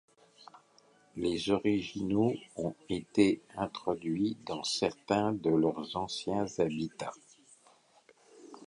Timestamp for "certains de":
4.63-5.51